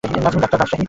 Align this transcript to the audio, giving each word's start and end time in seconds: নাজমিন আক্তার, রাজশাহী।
নাজমিন 0.23 0.43
আক্তার, 0.45 0.59
রাজশাহী। 0.61 0.77